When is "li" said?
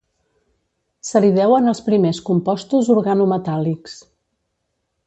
1.25-1.29